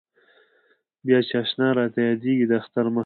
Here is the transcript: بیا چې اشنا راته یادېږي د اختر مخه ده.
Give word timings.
بیا 1.05 1.19
چې 1.27 1.33
اشنا 1.41 1.67
راته 1.77 1.99
یادېږي 2.09 2.45
د 2.47 2.51
اختر 2.61 2.85
مخه 2.93 2.95
ده. 2.95 2.99